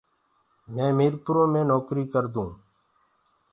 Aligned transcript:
مینٚ 0.73 0.95
ميٚرپرو 0.97 1.43
مي 1.53 1.61
نوڪريٚ 1.69 2.11
ڪردوٚنٚ۔ 2.13 2.55